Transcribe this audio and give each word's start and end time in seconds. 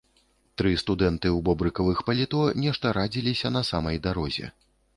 Тры 0.59 0.71
студэнты 0.83 1.27
ў 1.31 1.39
бобрыкавых 1.49 2.01
паліто 2.09 2.41
нешта 2.63 2.97
радзіліся 3.01 3.55
на 3.57 3.65
самай 3.71 4.03
дарозе. 4.09 4.53